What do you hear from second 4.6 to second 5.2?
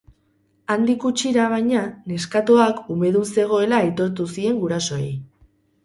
gurasoei.